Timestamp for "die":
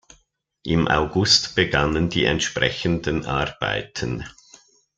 2.09-2.25